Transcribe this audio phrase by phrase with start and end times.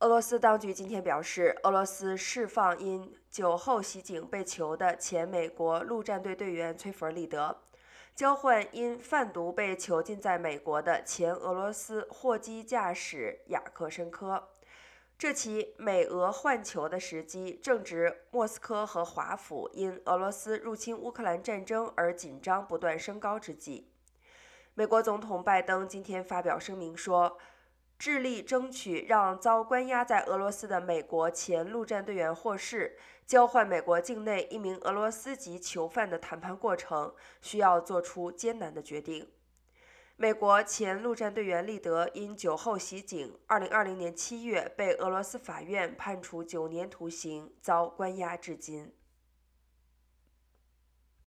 [0.00, 7.62] 俄罗斯当局今天表示，俄罗斯释放因酒后袭警被囚的前美国陆战队队员崔弗利德，
[8.14, 14.50] 交换因贩毒被囚禁在美国的前俄罗斯货机驾驶雅克申科。
[15.16, 23.90] 这起美俄换囚的时机正值莫斯科和华府因俄罗斯入侵乌克兰战争而紧张不断升高之际。
[24.74, 27.38] 美国总统拜登今天发表声明说，
[27.98, 39.28] 致力争取让遭关押在俄罗斯的美国前陆战队员获释，交换美国境内一名俄罗斯籍囚犯的谈判过程需要做出艰难的决定。
[40.18, 48.92] 美国前陆战队员利德因酒后袭警，2020年7月被俄罗斯法院判处九年徒刑，遭关押至今。